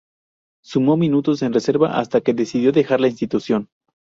[0.63, 3.69] Sumó minutos en reserva hasta que decidió dejar la institución.